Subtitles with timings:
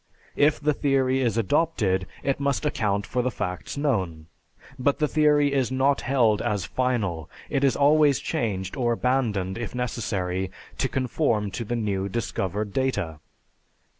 [0.35, 4.25] If the theory is adopted it must account for the facts known.
[4.79, 9.75] But the theory is not held as final, it is always changed or abandoned if
[9.75, 13.19] necessary to conform to the new discovered data.